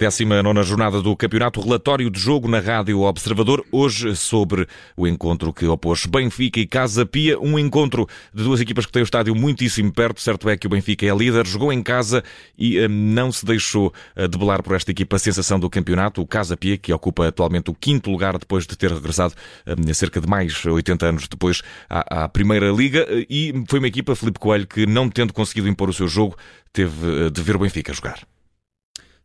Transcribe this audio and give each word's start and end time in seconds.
19 0.00 0.62
jornada 0.62 1.02
do 1.02 1.14
campeonato, 1.14 1.60
relatório 1.60 2.08
de 2.08 2.18
jogo 2.18 2.48
na 2.48 2.58
Rádio 2.58 3.02
Observador, 3.02 3.62
hoje 3.70 4.16
sobre 4.16 4.66
o 4.96 5.06
encontro 5.06 5.52
que 5.52 5.66
opôs 5.66 6.06
Benfica 6.06 6.58
e 6.58 6.66
Casa 6.66 7.04
Pia, 7.04 7.38
um 7.38 7.58
encontro 7.58 8.08
de 8.32 8.42
duas 8.42 8.62
equipas 8.62 8.86
que 8.86 8.92
têm 8.92 9.02
o 9.02 9.04
estádio 9.04 9.34
muitíssimo 9.34 9.92
perto, 9.92 10.22
certo 10.22 10.48
é 10.48 10.56
que 10.56 10.66
o 10.66 10.70
Benfica 10.70 11.04
é 11.04 11.14
líder, 11.14 11.46
jogou 11.46 11.70
em 11.70 11.82
casa 11.82 12.24
e 12.56 12.78
uh, 12.78 12.88
não 12.88 13.30
se 13.30 13.44
deixou 13.44 13.92
uh, 14.16 14.26
debelar 14.26 14.62
por 14.62 14.74
esta 14.74 14.90
equipa. 14.90 15.16
A 15.16 15.18
sensação 15.18 15.60
do 15.60 15.68
campeonato, 15.68 16.22
o 16.22 16.26
Casa 16.26 16.56
Pia, 16.56 16.78
que 16.78 16.94
ocupa 16.94 17.28
atualmente 17.28 17.68
o 17.68 17.74
quinto 17.74 18.10
lugar 18.10 18.38
depois 18.38 18.66
de 18.66 18.78
ter 18.78 18.90
regressado 18.90 19.34
uh, 19.66 19.94
cerca 19.94 20.18
de 20.18 20.26
mais 20.26 20.64
80 20.64 21.06
anos 21.06 21.28
depois 21.28 21.60
à 21.90 22.26
Primeira 22.26 22.70
Liga, 22.70 23.06
e 23.28 23.52
foi 23.68 23.78
uma 23.78 23.88
equipa, 23.88 24.16
Felipe 24.16 24.38
Coelho, 24.38 24.66
que 24.66 24.86
não 24.86 25.10
tendo 25.10 25.34
conseguido 25.34 25.68
impor 25.68 25.90
o 25.90 25.92
seu 25.92 26.08
jogo, 26.08 26.38
teve 26.72 27.28
de 27.28 27.42
ver 27.42 27.56
o 27.56 27.58
Benfica 27.58 27.92
jogar. 27.92 28.20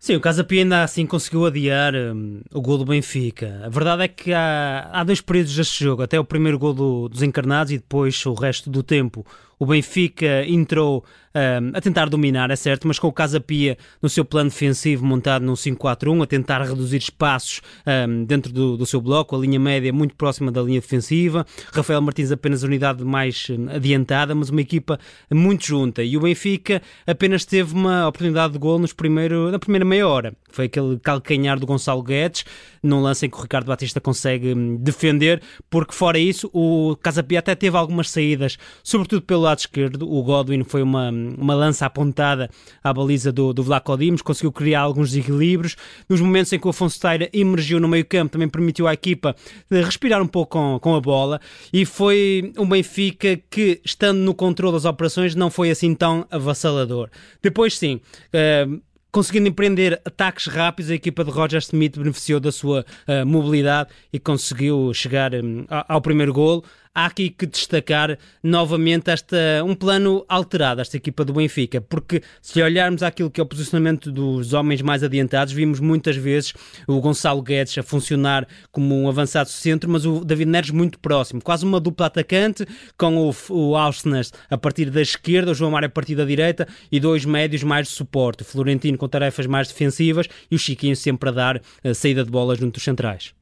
Sim, 0.05 0.17
o 0.17 0.21
Casa 0.21 0.43
Pia 0.43 0.61
ainda 0.61 0.83
assim 0.83 1.03
conseguiu 1.03 1.47
adiar 1.47 1.95
um, 1.95 2.39
o 2.53 2.61
gol 2.61 2.77
do 2.77 2.85
Benfica. 2.85 3.61
A 3.65 3.69
verdade 3.69 4.03
é 4.03 4.07
que 4.07 4.31
há, 4.31 4.87
há 4.93 5.03
dois 5.03 5.19
períodos 5.19 5.55
deste 5.55 5.83
jogo, 5.83 6.03
até 6.03 6.19
o 6.19 6.23
primeiro 6.23 6.59
gol 6.59 6.75
do, 6.75 7.09
dos 7.09 7.23
encarnados 7.23 7.71
e 7.73 7.77
depois 7.79 8.23
o 8.23 8.35
resto 8.35 8.69
do 8.69 8.83
tempo. 8.83 9.25
O 9.59 9.65
Benfica 9.65 10.45
entrou 10.47 11.03
um, 11.35 11.71
a 11.73 11.81
tentar 11.81 12.07
dominar, 12.07 12.49
é 12.49 12.55
certo, 12.55 12.87
mas 12.87 12.97
com 12.97 13.07
o 13.07 13.11
Casa 13.11 13.41
Pia 13.41 13.77
no 14.01 14.07
seu 14.07 14.23
plano 14.23 14.49
defensivo 14.49 15.05
montado 15.05 15.43
num 15.43 15.53
5-4-1, 15.53 16.23
a 16.23 16.25
tentar 16.25 16.61
reduzir 16.61 16.97
espaços 16.97 17.61
um, 17.85 18.23
dentro 18.23 18.53
do, 18.53 18.77
do, 18.77 18.85
seu 18.85 19.01
bloco, 19.01 19.35
a 19.35 19.39
linha 19.39 19.59
média 19.59 19.91
muito 19.91 20.15
próxima 20.15 20.51
da 20.51 20.61
linha 20.61 20.79
defensiva. 20.79 21.45
Rafael 21.73 22.01
Martins 22.01 22.31
apenas 22.31 22.63
unidade 22.63 23.03
mais 23.03 23.47
adiantada, 23.73 24.33
mas 24.33 24.49
uma 24.49 24.61
equipa 24.61 24.97
muito 25.31 25.65
junta. 25.65 26.03
E 26.03 26.15
o 26.15 26.21
Benfica 26.21 26.81
apenas 27.05 27.43
teve 27.43 27.73
uma 27.73 28.07
oportunidade 28.07 28.53
de 28.53 28.59
gol 28.59 28.79
nos 28.79 28.93
primeiro, 28.93 29.51
na 29.51 29.59
primeira 29.59 29.83
meia 29.83 30.07
hora. 30.07 30.33
Foi 30.49 30.65
aquele 30.65 30.97
calcanhar 30.99 31.59
do 31.59 31.65
Gonçalo 31.65 32.01
Guedes, 32.01 32.45
num 32.81 33.01
lance 33.01 33.25
em 33.25 33.29
que 33.29 33.37
o 33.37 33.41
Ricardo 33.41 33.67
Batista 33.67 33.99
consegue 33.99 34.53
hum, 34.53 34.77
defender, 34.77 35.41
porque 35.69 35.93
fora 35.93 36.17
isso, 36.17 36.49
o 36.53 36.95
Casa 37.01 37.21
Pia 37.21 37.39
até 37.39 37.55
teve 37.55 37.75
algumas 37.75 38.09
saídas, 38.09 38.57
sobretudo 38.81 39.23
pelo 39.23 39.44
lado 39.45 39.59
esquerdo. 39.59 40.11
O 40.11 40.21
Godwin 40.23 40.63
foi 40.63 40.81
uma 40.81 41.09
uma 41.09 41.53
lança 41.53 41.85
apontada 41.85 42.49
à 42.83 42.93
baliza 42.93 43.31
do, 43.31 43.53
do 43.53 43.63
Vlaco 43.63 43.95
Dimos, 43.97 44.21
conseguiu 44.21 44.51
criar 44.51 44.81
alguns 44.81 45.11
desequilíbrios. 45.11 45.75
Nos 46.09 46.21
momentos 46.21 46.51
em 46.51 46.59
que 46.59 46.67
o 46.67 46.69
Afonso 46.69 46.99
Teira 46.99 47.29
emergiu 47.33 47.79
no 47.79 47.87
meio 47.87 48.05
campo, 48.05 48.33
também 48.33 48.49
permitiu 48.49 48.87
à 48.87 48.93
equipa 48.93 49.35
respirar 49.69 50.21
um 50.21 50.27
pouco 50.27 50.57
com, 50.57 50.79
com 50.79 50.95
a 50.95 51.01
bola 51.01 51.39
e 51.71 51.85
foi 51.85 52.53
um 52.57 52.67
Benfica 52.67 53.39
que, 53.49 53.81
estando 53.83 54.19
no 54.19 54.33
controle 54.33 54.73
das 54.73 54.85
operações, 54.85 55.35
não 55.35 55.49
foi 55.49 55.69
assim 55.69 55.93
tão 55.93 56.25
avassalador. 56.29 57.09
Depois 57.41 57.77
sim, 57.77 58.01
uh, 58.33 58.81
conseguindo 59.11 59.47
empreender 59.47 60.01
ataques 60.03 60.47
rápidos, 60.47 60.91
a 60.91 60.95
equipa 60.95 61.23
de 61.23 61.31
Roger 61.31 61.59
Smith 61.59 61.97
beneficiou 61.97 62.39
da 62.39 62.51
sua 62.51 62.85
uh, 63.07 63.25
mobilidade 63.25 63.89
e 64.11 64.19
conseguiu 64.19 64.93
chegar 64.93 65.33
um, 65.33 65.65
ao 65.69 66.01
primeiro 66.01 66.33
golo 66.33 66.63
há 66.95 67.07
aqui 67.07 67.29
que 67.29 67.45
destacar 67.45 68.17
novamente 68.41 69.11
esta, 69.11 69.37
um 69.65 69.75
plano 69.75 70.25
alterado, 70.29 70.79
esta 70.79 70.95
equipa 70.95 71.25
do 71.25 71.33
Benfica, 71.33 71.81
porque 71.81 72.23
se 72.41 72.61
olharmos 72.61 73.03
aquilo 73.03 73.29
que 73.29 73.41
é 73.41 73.43
o 73.43 73.45
posicionamento 73.45 74.09
dos 74.09 74.53
homens 74.53 74.81
mais 74.81 75.03
adiantados, 75.03 75.53
vimos 75.53 75.81
muitas 75.81 76.15
vezes 76.15 76.53
o 76.87 77.01
Gonçalo 77.01 77.41
Guedes 77.41 77.77
a 77.77 77.83
funcionar 77.83 78.47
como 78.71 78.95
um 78.95 79.09
avançado 79.09 79.49
centro, 79.49 79.89
mas 79.89 80.05
o 80.05 80.23
David 80.23 80.49
Neres 80.49 80.69
muito 80.71 80.97
próximo, 80.97 81.41
quase 81.41 81.65
uma 81.65 81.81
dupla 81.81 82.05
atacante, 82.05 82.65
com 82.97 83.29
o, 83.29 83.35
o 83.49 83.75
Ausnes 83.75 84.31
a 84.49 84.57
partir 84.57 84.89
da 84.89 85.01
esquerda, 85.01 85.51
o 85.51 85.55
João 85.55 85.71
Mário 85.71 85.87
a 85.87 85.91
partir 85.91 86.15
da 86.15 86.23
direita 86.23 86.65
e 86.89 86.99
dois 86.99 87.25
médios 87.25 87.63
mais 87.63 87.87
de 87.87 87.93
suporte, 87.93 88.43
o 88.43 88.45
Florentino 88.45 88.97
com 88.97 89.07
tarefas 89.09 89.45
mais 89.45 89.67
defensivas 89.67 90.27
e 90.49 90.55
o 90.55 90.59
Chiquinho 90.59 90.95
sempre 90.95 91.29
a 91.29 91.31
dar 91.33 91.61
a 91.83 91.93
saída 91.93 92.23
de 92.23 92.31
bola 92.31 92.55
junto 92.55 92.75
dos 92.75 92.83
centrais. 92.83 93.33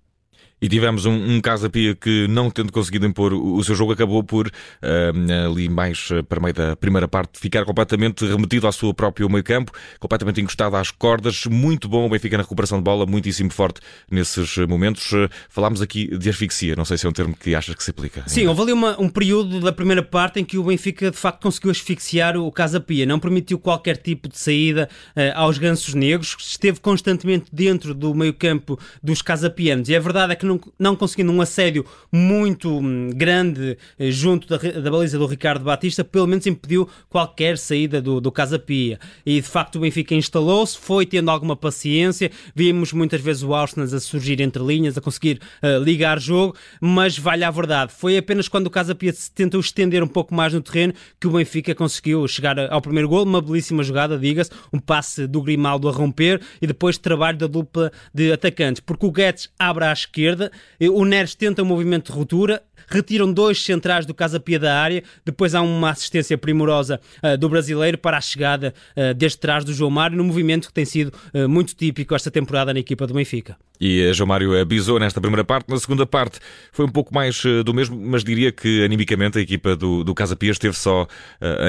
E 0.64 0.70
tivemos 0.70 1.06
um, 1.06 1.12
um 1.12 1.42
Casa 1.42 1.70
Pia 1.70 1.94
que, 1.94 2.26
não 2.30 2.50
tendo 2.50 2.72
conseguido 2.72 3.06
impor 3.06 3.34
o, 3.34 3.62
seu 3.66 3.76
jogo, 3.76 3.92
acabou 3.92 4.24
por, 4.24 4.48
uh, 4.48 5.52
ali 5.52 5.68
mais 5.68 6.08
eh, 6.10 6.22
para 6.22 6.40
meio 6.40 6.54
da 6.54 6.74
primeira 6.74 7.06
parte, 7.06 7.38
ficar 7.38 7.66
completamente 7.66 8.26
remetido 8.26 8.66
ao 8.66 8.72
seu 8.72 8.94
próprio 8.94 9.30
meio 9.30 9.44
campo, 9.44 9.74
completamente 10.00 10.40
encostado 10.40 10.78
às 10.78 10.90
cordas. 10.90 11.46
Muito 11.48 11.90
bom 11.90 12.06
o 12.06 12.10
Benfica 12.10 12.38
na 12.38 12.44
recuperação 12.44 12.78
de 12.78 12.84
bola, 12.86 13.06
muitíssimo 13.06 13.52
forte 13.52 13.82
nesses 14.10 14.56
momentos. 14.60 15.12
Uh, 15.12 15.30
falámos 15.50 15.82
aqui 15.82 16.18
de 16.18 16.30
asfixia, 16.30 16.78
não 16.78 16.86
sei 16.86 16.98
se 16.98 17.06
é 17.06 17.10
um 17.10 17.12
termo 17.12 17.36
que 17.36 17.54
achas 17.54 17.76
que 17.76 17.84
se 17.84 17.92
aplica. 17.92 18.24
Sim, 18.28 18.48
houve 18.48 18.62
ali 18.62 18.72
uma, 18.72 18.98
um 19.02 19.10
período 19.10 19.60
da 19.60 19.74
primeira 19.74 20.02
parte 20.02 20.40
em 20.40 20.46
que 20.46 20.58
o 20.58 20.64
Benfica 20.64 21.12
de 21.12 21.18
facto 21.18 21.42
conseguiu 21.42 21.72
asfixiar 21.72 22.38
o 22.38 22.50
Casa 22.50 22.80
Pia, 22.80 23.06
não 23.06 23.20
permitiu 23.20 23.60
qualquer 23.60 23.98
tipo 23.98 24.30
de 24.30 24.40
saída 24.40 24.88
uh, 25.14 25.20
aos 25.36 25.58
gansos 25.58 25.94
negros, 25.94 26.38
esteve 26.40 26.80
constantemente 26.80 27.48
dentro 27.52 27.94
do 27.94 28.16
meio 28.16 28.34
campo 28.34 28.80
dos 29.04 29.22
casapianos. 29.22 29.90
E 29.90 29.96
a 29.98 30.00
verdade 30.00 30.32
é 30.32 30.36
que 30.38 30.46
não, 30.46 30.53
não 30.78 30.96
conseguindo 30.96 31.32
um 31.32 31.42
assédio 31.42 31.86
muito 32.12 32.70
hum, 32.80 33.10
grande 33.14 33.78
eh, 33.98 34.12
junto 34.12 34.48
da, 34.48 34.58
da 34.58 34.92
baliza 34.92 35.18
do 35.18 35.26
Ricardo 35.26 35.64
Batista, 35.64 36.04
pelo 36.04 36.28
menos 36.28 36.46
impediu 36.46 36.88
qualquer 37.10 37.58
saída 37.58 38.02
do, 38.02 38.20
do 38.20 38.32
Casa 38.32 38.58
Pia. 38.58 39.00
E 39.26 39.36
de 39.36 39.48
facto 39.48 39.78
o 39.78 39.80
Benfica 39.80 40.16
instalou-se, 40.16 40.78
foi 40.78 41.06
tendo 41.06 41.30
alguma 41.30 41.56
paciência, 41.56 42.32
vimos 42.56 42.94
muitas 42.94 43.22
vezes 43.22 43.44
o 43.44 43.54
Arsenal 43.54 43.88
a 43.94 44.00
surgir 44.00 44.42
entre 44.42 44.64
linhas, 44.64 44.98
a 44.98 45.02
conseguir 45.02 45.40
uh, 45.62 45.84
ligar 45.84 46.20
jogo, 46.20 46.56
mas 46.82 47.18
vale 47.18 47.44
a 47.44 47.52
verdade, 47.52 47.92
foi 47.92 48.18
apenas 48.18 48.48
quando 48.48 48.68
o 48.68 48.70
Casa 48.70 48.96
Pia 48.96 49.14
se 49.14 49.32
tentou 49.32 49.60
estender 49.60 50.04
um 50.04 50.08
pouco 50.08 50.34
mais 50.34 50.54
no 50.54 50.62
terreno 50.62 50.94
que 51.20 51.28
o 51.28 51.32
Benfica 51.32 51.76
conseguiu 51.76 52.28
chegar 52.28 52.60
ao 52.60 52.82
primeiro 52.82 53.10
gol, 53.10 53.24
uma 53.24 53.42
belíssima 53.42 53.84
jogada, 53.84 54.18
diga-se, 54.18 54.52
um 54.72 54.80
passe 54.80 55.28
do 55.28 55.42
Grimaldo 55.42 55.88
a 55.88 55.92
romper 55.92 56.42
e 56.62 56.68
depois 56.68 56.98
trabalho 56.98 57.38
da 57.38 57.48
dupla 57.48 57.92
de 58.14 58.32
atacantes, 58.32 58.82
porque 58.82 59.06
o 59.06 59.12
Guedes 59.12 59.50
abre 59.58 59.86
à 59.86 59.94
esquerda, 59.94 60.43
o 60.92 61.06
Neres 61.06 61.36
tenta 61.36 61.62
um 61.62 61.66
movimento 61.66 62.12
de 62.12 62.18
ruptura, 62.18 62.62
retiram 62.88 63.32
dois 63.32 63.64
centrais 63.64 64.06
do 64.06 64.14
Casa 64.14 64.40
Pia 64.40 64.60
da 64.60 64.80
área, 64.80 65.04
depois 65.26 65.56
há 65.56 65.62
uma 65.62 65.90
assistência 65.90 66.38
primorosa 66.38 67.00
uh, 67.24 67.38
do 67.38 67.50
brasileiro 67.50 67.98
para 67.98 68.18
a 68.18 68.22
chegada 68.22 68.74
uh, 68.96 69.14
desde 69.14 69.38
trás 69.38 69.64
do 69.64 69.74
João 69.74 69.90
Mário, 69.90 70.18
no 70.18 70.24
movimento 70.24 70.68
que 70.68 70.74
tem 70.74 70.86
sido 70.86 71.14
uh, 71.34 71.48
muito 71.48 71.76
típico 71.76 72.14
esta 72.16 72.32
temporada 72.32 72.74
na 72.74 72.80
equipa 72.80 73.08
do 73.08 73.14
Benfica. 73.14 73.58
E 73.80 74.14
João 74.14 74.28
Mário 74.28 74.60
abisou 74.60 75.00
nesta 75.00 75.20
primeira 75.20 75.44
parte, 75.44 75.70
na 75.70 75.78
segunda 75.78 76.06
parte 76.06 76.40
foi 76.72 76.86
um 76.86 76.90
pouco 76.90 77.14
mais 77.14 77.42
do 77.66 77.74
mesmo, 77.74 78.00
mas 78.00 78.24
diria 78.24 78.52
que 78.52 78.84
animicamente 78.84 79.38
a 79.40 79.42
equipa 79.42 79.76
do, 79.76 80.04
do 80.04 80.14
Casa 80.14 80.36
Pia 80.36 80.52
esteve 80.52 80.78
só 80.78 81.06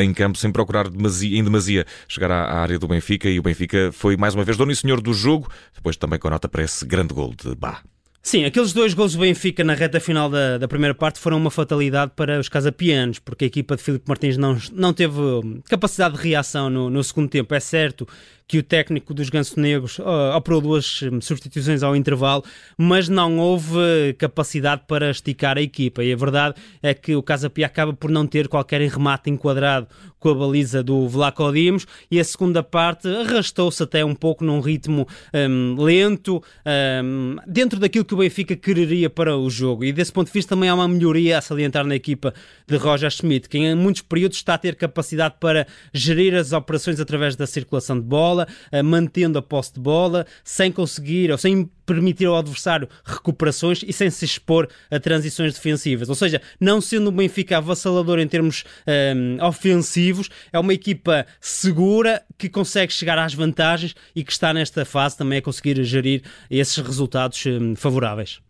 em 0.00 0.12
campo 0.12 0.38
sem 0.38 0.52
procurar 0.52 0.88
demasia, 0.88 1.36
em 1.36 1.42
demasia 1.42 1.84
chegar 2.06 2.30
à, 2.30 2.44
à, 2.44 2.60
área 2.60 2.78
do 2.78 2.86
Benfica 2.86 3.28
e 3.28 3.40
o 3.40 3.42
Benfica 3.42 3.90
foi 3.92 4.16
mais 4.16 4.34
uma 4.34 4.44
vez 4.44 4.56
dono 4.56 4.70
e 4.70 4.76
senhor 4.76 5.00
do 5.00 5.12
jogo, 5.12 5.50
depois 5.74 5.96
também 5.96 6.18
com 6.18 6.28
a 6.28 6.32
nota 6.32 6.48
para 6.48 6.62
esse 6.62 6.86
grande 6.86 7.12
gol 7.12 7.34
de 7.34 7.52
Bá. 7.56 7.82
Sim, 8.26 8.46
aqueles 8.46 8.72
dois 8.72 8.94
gols 8.94 9.12
do 9.12 9.18
Benfica 9.18 9.62
na 9.62 9.74
reta 9.74 10.00
final 10.00 10.30
da, 10.30 10.56
da 10.56 10.66
primeira 10.66 10.94
parte 10.94 11.20
foram 11.20 11.36
uma 11.36 11.50
fatalidade 11.50 12.12
para 12.16 12.40
os 12.40 12.48
casapianos, 12.48 13.18
porque 13.18 13.44
a 13.44 13.46
equipa 13.46 13.76
de 13.76 13.82
Filipe 13.82 14.08
Martins 14.08 14.38
não, 14.38 14.56
não 14.72 14.94
teve 14.94 15.20
capacidade 15.68 16.16
de 16.16 16.22
reação 16.22 16.70
no, 16.70 16.88
no 16.88 17.04
segundo 17.04 17.28
tempo. 17.28 17.54
É 17.54 17.60
certo 17.60 18.08
que 18.46 18.58
o 18.58 18.62
técnico 18.62 19.14
dos 19.14 19.30
Ganso 19.30 19.58
Negros 19.58 19.98
uh, 19.98 20.36
operou 20.36 20.60
duas 20.60 21.00
hum, 21.02 21.20
substituições 21.20 21.82
ao 21.82 21.96
intervalo, 21.96 22.44
mas 22.76 23.08
não 23.08 23.38
houve 23.38 24.14
capacidade 24.18 24.82
para 24.86 25.10
esticar 25.10 25.56
a 25.56 25.62
equipa. 25.62 26.04
E 26.04 26.12
a 26.12 26.16
verdade 26.16 26.54
é 26.82 26.92
que 26.92 27.16
o 27.16 27.22
Casa 27.22 27.48
Pia 27.48 27.66
acaba 27.66 27.94
por 27.94 28.10
não 28.10 28.26
ter 28.26 28.48
qualquer 28.48 28.82
remate 28.82 29.30
enquadrado 29.30 29.88
com 30.18 30.30
a 30.30 30.34
baliza 30.34 30.82
do 30.82 31.06
Vlaco 31.08 31.52
Dimos 31.52 31.86
e 32.10 32.18
a 32.18 32.24
segunda 32.24 32.62
parte 32.62 33.08
arrastou-se 33.08 33.82
até 33.82 34.04
um 34.04 34.14
pouco 34.14 34.44
num 34.44 34.60
ritmo 34.60 35.06
um, 35.34 35.82
lento, 35.82 36.42
um, 37.04 37.36
dentro 37.46 37.78
daquilo 37.78 38.04
que 38.04 38.14
o 38.14 38.16
Benfica 38.18 38.56
quereria 38.56 39.10
para 39.10 39.36
o 39.36 39.50
jogo. 39.50 39.84
E 39.84 39.92
desse 39.92 40.12
ponto 40.12 40.28
de 40.28 40.32
vista 40.32 40.54
também 40.54 40.68
há 40.68 40.74
uma 40.74 40.88
melhoria 40.88 41.38
a 41.38 41.40
salientar 41.42 41.86
na 41.86 41.94
equipa 41.94 42.32
de 42.66 42.76
Roger 42.76 43.10
Schmidt, 43.10 43.48
que 43.48 43.58
em 43.58 43.74
muitos 43.74 44.02
períodos 44.02 44.38
está 44.38 44.54
a 44.54 44.58
ter 44.58 44.76
capacidade 44.76 45.36
para 45.38 45.66
gerir 45.92 46.34
as 46.34 46.52
operações 46.52 47.00
através 47.00 47.36
da 47.36 47.46
circulação 47.46 48.00
de 48.00 48.06
bola 48.06 48.33
bola, 48.34 48.48
eh, 48.72 48.82
mantendo 48.82 49.38
a 49.38 49.42
posse 49.42 49.74
de 49.74 49.80
bola, 49.80 50.26
sem 50.42 50.72
conseguir 50.72 51.30
ou 51.30 51.38
sem 51.38 51.70
permitir 51.86 52.26
ao 52.26 52.36
adversário 52.36 52.88
recuperações 53.04 53.82
e 53.86 53.92
sem 53.92 54.10
se 54.10 54.24
expor 54.24 54.68
a 54.90 54.98
transições 54.98 55.54
defensivas. 55.54 56.08
Ou 56.08 56.14
seja, 56.14 56.40
não 56.58 56.80
sendo 56.80 57.08
o 57.08 57.12
Benfica 57.12 57.58
avassalador 57.58 58.18
em 58.18 58.26
termos 58.26 58.64
um, 58.86 59.36
eh, 59.38 59.44
ofensivos, 59.44 60.28
é 60.52 60.58
uma 60.58 60.72
equipa 60.72 61.26
segura 61.40 62.22
que 62.38 62.48
consegue 62.48 62.92
chegar 62.92 63.18
às 63.18 63.34
vantagens 63.34 63.94
e 64.14 64.24
que 64.24 64.32
está 64.32 64.52
nesta 64.52 64.84
fase 64.84 65.16
também 65.16 65.38
a 65.38 65.42
conseguir 65.42 65.82
gerir 65.84 66.22
esses 66.50 66.76
resultados 66.78 67.44
um, 67.46 67.76
favoráveis. 67.76 68.43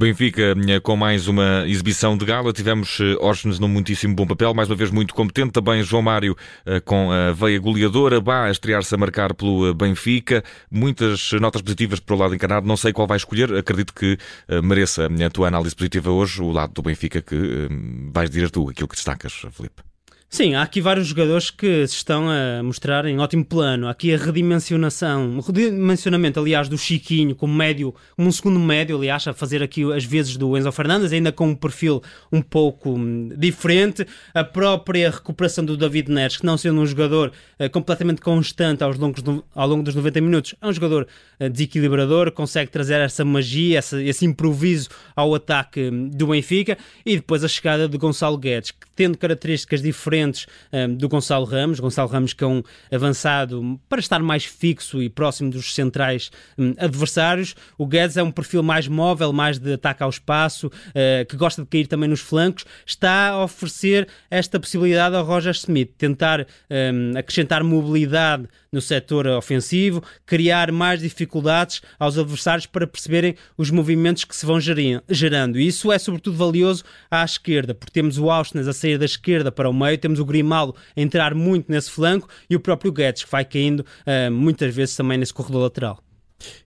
Benfica 0.00 0.54
eh, 0.66 0.80
com 0.80 0.96
mais 0.96 1.28
uma 1.28 1.68
exibição 1.68 2.16
de 2.16 2.24
gala. 2.24 2.54
Tivemos 2.54 3.00
Orsnes 3.20 3.58
num 3.58 3.68
muitíssimo 3.68 4.14
bom 4.14 4.26
papel, 4.26 4.54
mais 4.54 4.70
uma 4.70 4.74
vez 4.74 4.90
muito 4.90 5.14
competente. 5.14 5.52
Também 5.52 5.82
João 5.82 6.00
Mário 6.00 6.34
eh, 6.64 6.80
com 6.80 7.12
a 7.12 7.32
veia 7.32 7.58
goleadora. 7.58 8.18
Bá 8.18 8.46
a 8.46 8.50
estrear-se 8.50 8.94
a 8.94 8.96
marcar 8.96 9.34
pelo 9.34 9.68
eh, 9.68 9.74
Benfica. 9.74 10.42
Muitas 10.70 11.32
notas 11.32 11.60
positivas 11.60 12.00
para 12.00 12.16
o 12.16 12.18
lado 12.18 12.34
encarnado. 12.34 12.66
Não 12.66 12.78
sei 12.78 12.94
qual 12.94 13.06
vai 13.06 13.18
escolher. 13.18 13.54
Acredito 13.54 13.92
que 13.92 14.16
mereça 14.62 15.06
a 15.06 15.30
tua 15.30 15.48
análise 15.48 15.76
positiva 15.76 16.10
hoje, 16.10 16.40
o 16.40 16.50
lado 16.50 16.72
do 16.72 16.80
Benfica, 16.80 17.20
que 17.20 17.68
vais 18.10 18.30
dizer 18.30 18.50
tu 18.50 18.70
aquilo 18.70 18.88
que 18.88 18.96
destacas, 18.96 19.34
Felipe. 19.52 19.89
Sim, 20.32 20.54
há 20.54 20.62
aqui 20.62 20.80
vários 20.80 21.08
jogadores 21.08 21.50
que 21.50 21.84
se 21.88 21.96
estão 21.96 22.28
a 22.30 22.62
mostrar 22.62 23.04
em 23.04 23.18
ótimo 23.18 23.44
plano. 23.44 23.88
Há 23.88 23.90
aqui 23.90 24.14
a 24.14 24.16
redimensionação, 24.16 25.36
o 25.36 25.40
redimensionamento, 25.40 26.38
aliás, 26.38 26.68
do 26.68 26.78
Chiquinho 26.78 27.34
como 27.34 27.52
médio, 27.52 27.92
como 28.14 28.28
um 28.28 28.30
segundo 28.32 28.60
médio, 28.60 28.96
aliás, 28.96 29.26
a 29.26 29.34
fazer 29.34 29.60
aqui 29.60 29.92
as 29.92 30.04
vezes 30.04 30.36
do 30.36 30.56
Enzo 30.56 30.70
Fernandes, 30.70 31.12
ainda 31.12 31.32
com 31.32 31.48
um 31.48 31.54
perfil 31.56 32.00
um 32.30 32.40
pouco 32.40 32.90
hum, 32.90 33.30
diferente. 33.36 34.06
A 34.32 34.44
própria 34.44 35.10
recuperação 35.10 35.64
do 35.64 35.76
David 35.76 36.08
Neres, 36.08 36.36
que 36.36 36.46
não 36.46 36.56
sendo 36.56 36.80
um 36.80 36.86
jogador 36.86 37.32
uh, 37.58 37.68
completamente 37.68 38.20
constante 38.20 38.84
aos 38.84 38.96
longos 38.96 39.22
do, 39.22 39.44
ao 39.52 39.66
longo 39.66 39.82
dos 39.82 39.96
90 39.96 40.20
minutos, 40.20 40.54
é 40.62 40.66
um 40.68 40.72
jogador 40.72 41.08
uh, 41.40 41.50
desequilibrador, 41.50 42.30
consegue 42.30 42.70
trazer 42.70 43.00
essa 43.00 43.24
magia, 43.24 43.78
essa, 43.78 44.00
esse 44.00 44.24
improviso 44.24 44.90
ao 45.16 45.34
ataque 45.34 45.90
hum, 45.90 46.08
do 46.08 46.28
Benfica. 46.28 46.78
E 47.04 47.16
depois 47.16 47.42
a 47.42 47.48
chegada 47.48 47.88
de 47.88 47.98
Gonçalo 47.98 48.38
Guedes, 48.38 48.70
que 48.70 48.86
tendo 48.94 49.18
características 49.18 49.82
diferentes 49.82 50.19
um, 50.26 50.94
do 50.94 51.08
Gonçalo 51.08 51.44
Ramos. 51.44 51.80
Gonçalo 51.80 52.08
Ramos 52.08 52.32
que 52.32 52.44
é 52.44 52.46
um 52.46 52.62
avançado 52.92 53.80
para 53.88 54.00
estar 54.00 54.20
mais 54.20 54.44
fixo 54.44 55.02
e 55.02 55.08
próximo 55.08 55.50
dos 55.50 55.74
centrais 55.74 56.30
um, 56.58 56.74
adversários. 56.78 57.54
O 57.78 57.86
Guedes 57.86 58.16
é 58.16 58.22
um 58.22 58.30
perfil 58.30 58.62
mais 58.62 58.86
móvel, 58.88 59.32
mais 59.32 59.58
de 59.58 59.72
ataque 59.72 60.02
ao 60.02 60.10
espaço, 60.10 60.66
uh, 60.66 61.24
que 61.28 61.36
gosta 61.36 61.62
de 61.62 61.68
cair 61.68 61.86
também 61.86 62.08
nos 62.08 62.20
flancos. 62.20 62.64
Está 62.86 63.30
a 63.30 63.44
oferecer 63.44 64.08
esta 64.30 64.58
possibilidade 64.58 65.16
ao 65.16 65.24
Roger 65.24 65.52
Smith, 65.52 65.92
tentar 65.96 66.46
um, 66.70 67.16
acrescentar 67.18 67.62
mobilidade 67.62 68.48
no 68.72 68.80
setor 68.80 69.26
ofensivo, 69.26 70.02
criar 70.24 70.70
mais 70.70 71.00
dificuldades 71.00 71.82
aos 71.98 72.16
adversários 72.16 72.66
para 72.66 72.86
perceberem 72.86 73.34
os 73.58 73.70
movimentos 73.70 74.24
que 74.24 74.36
se 74.36 74.46
vão 74.46 74.60
gerando. 74.60 75.58
E 75.58 75.66
isso 75.66 75.90
é 75.90 75.98
sobretudo 75.98 76.36
valioso 76.36 76.84
à 77.10 77.24
esquerda, 77.24 77.74
porque 77.74 77.92
temos 77.92 78.16
o 78.16 78.30
Auschwitz 78.30 78.68
a 78.68 78.72
sair 78.72 78.96
da 78.96 79.04
esquerda 79.04 79.50
para 79.50 79.68
o 79.68 79.72
meio, 79.72 79.98
temos 79.98 80.20
o 80.20 80.24
Grimaldo 80.24 80.76
a 80.96 81.00
entrar 81.00 81.34
muito 81.34 81.70
nesse 81.70 81.90
flanco 81.90 82.28
e 82.48 82.54
o 82.54 82.60
próprio 82.60 82.92
Guedes, 82.92 83.24
que 83.24 83.30
vai 83.30 83.44
caindo 83.44 83.80
uh, 83.80 84.30
muitas 84.30 84.72
vezes 84.74 84.94
também 84.94 85.18
nesse 85.18 85.34
corredor 85.34 85.62
lateral. 85.62 86.02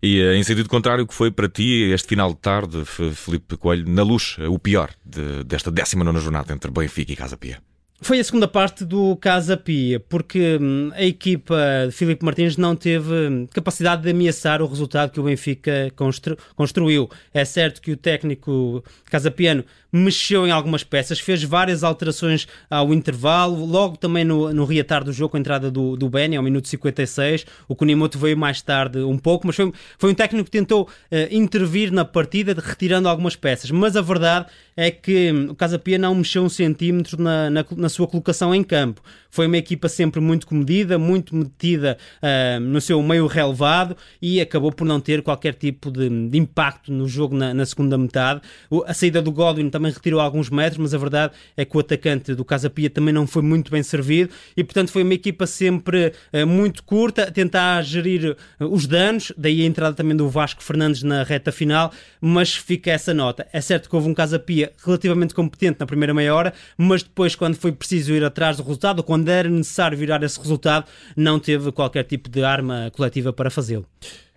E 0.02 0.20
eh, 0.20 0.36
em 0.36 0.42
sentido 0.44 0.68
contrário, 0.68 1.04
que 1.04 1.12
foi 1.12 1.32
para 1.32 1.48
ti 1.48 1.90
este 1.92 2.08
final 2.08 2.30
de 2.30 2.36
tarde, 2.36 2.84
Felipe 2.84 3.56
Coelho, 3.56 3.88
na 3.88 4.04
luz, 4.04 4.36
o 4.48 4.56
pior 4.58 4.90
de, 5.04 5.42
desta 5.42 5.70
19 5.70 6.20
jornada 6.20 6.52
entre 6.52 6.70
Benfica 6.70 7.12
e 7.12 7.16
Casa 7.16 7.36
Pia? 7.36 7.60
Foi 8.00 8.18
a 8.20 8.24
segunda 8.24 8.46
parte 8.46 8.84
do 8.84 9.16
Casa 9.16 9.56
Pia, 9.56 9.98
porque 9.98 10.58
hum, 10.60 10.90
a 10.94 11.02
equipa 11.02 11.56
de 11.86 11.92
Filipe 11.92 12.24
Martins 12.24 12.56
não 12.56 12.74
teve 12.74 13.12
hum, 13.12 13.46
capacidade 13.46 14.02
de 14.02 14.10
ameaçar 14.10 14.60
o 14.60 14.66
resultado 14.66 15.10
que 15.10 15.20
o 15.20 15.22
Benfica 15.22 15.90
constru 15.96 16.36
construiu. 16.54 17.08
É 17.32 17.44
certo 17.44 17.80
que 17.80 17.92
o 17.92 17.96
técnico 17.96 18.84
Casapiano 19.06 19.64
mexeu 19.96 20.44
em 20.44 20.50
algumas 20.50 20.82
peças, 20.82 21.20
fez 21.20 21.44
várias 21.44 21.84
alterações 21.84 22.48
ao 22.68 22.92
intervalo, 22.92 23.64
logo 23.64 23.96
também 23.96 24.24
no, 24.24 24.52
no 24.52 24.64
reatar 24.64 25.04
do 25.04 25.12
jogo 25.12 25.30
com 25.30 25.36
a 25.36 25.40
entrada 25.40 25.70
do, 25.70 25.96
do 25.96 26.08
Benny 26.08 26.36
ao 26.36 26.42
minuto 26.42 26.66
56. 26.66 27.46
O 27.68 27.76
Kunimoto 27.76 28.18
veio 28.18 28.36
mais 28.36 28.60
tarde 28.60 28.98
um 28.98 29.16
pouco, 29.16 29.46
mas 29.46 29.54
foi, 29.54 29.72
foi 29.96 30.10
um 30.10 30.14
técnico 30.14 30.46
que 30.46 30.50
tentou 30.50 30.82
uh, 30.82 30.88
intervir 31.30 31.92
na 31.92 32.04
partida, 32.04 32.54
retirando 32.60 33.08
algumas 33.08 33.36
peças. 33.36 33.70
Mas 33.70 33.96
a 33.96 34.00
verdade 34.00 34.46
é 34.76 34.90
que 34.90 35.30
hum, 35.32 35.50
o 35.50 35.54
Casa 35.54 35.78
Pia 35.78 35.98
não 35.98 36.14
mexeu 36.14 36.42
um 36.42 36.48
centímetro 36.48 37.22
na, 37.22 37.48
na, 37.48 37.64
na 37.76 37.88
sua 37.88 38.08
colocação 38.08 38.54
em 38.54 38.64
campo. 38.64 39.00
Foi 39.30 39.46
uma 39.46 39.56
equipa 39.56 39.88
sempre 39.88 40.20
muito 40.20 40.46
comedida, 40.46 40.98
muito 40.98 41.34
metida 41.34 41.98
uh, 42.22 42.60
no 42.60 42.80
seu 42.80 43.02
meio 43.02 43.26
relevado 43.26 43.96
e 44.20 44.40
acabou 44.40 44.72
por 44.72 44.84
não 44.84 45.00
ter 45.00 45.22
qualquer 45.22 45.54
tipo 45.54 45.90
de, 45.90 46.08
de 46.28 46.38
impacto 46.38 46.92
no 46.92 47.08
jogo 47.08 47.36
na, 47.36 47.52
na 47.52 47.66
segunda 47.66 47.98
metade. 47.98 48.40
O, 48.70 48.84
a 48.86 48.94
saída 48.94 49.20
do 49.20 49.32
Godwin 49.32 49.70
também 49.70 49.83
retirou 49.90 50.20
alguns 50.20 50.50
metros, 50.50 50.78
mas 50.78 50.94
a 50.94 50.98
verdade 50.98 51.34
é 51.56 51.64
que 51.64 51.76
o 51.76 51.80
atacante 51.80 52.34
do 52.34 52.44
Casa 52.44 52.70
Pia 52.70 52.90
também 52.90 53.12
não 53.12 53.26
foi 53.26 53.42
muito 53.42 53.70
bem 53.70 53.82
servido 53.82 54.32
e, 54.56 54.64
portanto, 54.64 54.90
foi 54.90 55.02
uma 55.02 55.14
equipa 55.14 55.46
sempre 55.46 56.12
uh, 56.32 56.46
muito 56.46 56.82
curta, 56.84 57.24
a 57.24 57.30
tentar 57.30 57.82
gerir 57.82 58.36
uh, 58.60 58.64
os 58.66 58.86
danos, 58.86 59.32
daí 59.36 59.62
a 59.62 59.66
entrada 59.66 59.94
também 59.94 60.16
do 60.16 60.28
Vasco 60.28 60.62
Fernandes 60.62 61.02
na 61.02 61.22
reta 61.22 61.52
final, 61.52 61.92
mas 62.20 62.54
fica 62.54 62.90
essa 62.90 63.12
nota. 63.12 63.46
É 63.52 63.60
certo 63.60 63.88
que 63.88 63.96
houve 63.96 64.08
um 64.08 64.14
Casa 64.14 64.38
Pia 64.38 64.72
relativamente 64.84 65.34
competente 65.34 65.78
na 65.80 65.86
primeira 65.86 66.14
meia 66.14 66.34
hora, 66.34 66.52
mas 66.76 67.02
depois, 67.02 67.34
quando 67.34 67.56
foi 67.56 67.72
preciso 67.72 68.12
ir 68.12 68.24
atrás 68.24 68.56
do 68.56 68.62
resultado, 68.62 69.02
quando 69.02 69.28
era 69.28 69.48
necessário 69.48 69.96
virar 69.96 70.22
esse 70.22 70.38
resultado, 70.38 70.86
não 71.16 71.38
teve 71.38 71.72
qualquer 71.72 72.04
tipo 72.04 72.28
de 72.28 72.44
arma 72.44 72.90
coletiva 72.94 73.32
para 73.32 73.50
fazê-lo. 73.50 73.86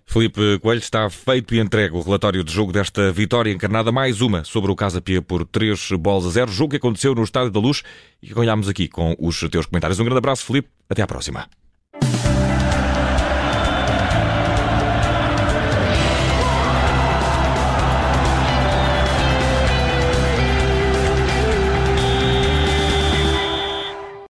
Felipe 0.09 0.57
Coelho 0.59 0.79
está 0.79 1.09
feito 1.09 1.53
e 1.53 1.59
entregue 1.59 1.93
o 1.93 2.01
relatório 2.01 2.41
de 2.41 2.51
jogo 2.51 2.71
desta 2.71 3.11
vitória 3.11 3.51
encarnada, 3.51 3.91
mais 3.91 4.21
uma 4.21 4.41
sobre 4.45 4.71
o 4.71 4.75
Casa 4.75 5.01
Pia 5.01 5.21
por 5.21 5.45
3 5.45 5.91
bolas 5.99 6.25
a 6.25 6.29
0, 6.29 6.51
jogo 6.51 6.71
que 6.71 6.77
aconteceu 6.77 7.13
no 7.13 7.23
Estádio 7.23 7.51
da 7.51 7.59
Luz 7.59 7.83
e 8.23 8.27
que 8.27 8.33
aqui 8.69 8.87
com 8.87 9.13
os 9.19 9.37
teus 9.51 9.65
comentários. 9.65 9.99
Um 9.99 10.05
grande 10.05 10.19
abraço, 10.19 10.45
Felipe, 10.45 10.69
até 10.89 11.01
à 11.01 11.07
próxima. 11.07 11.49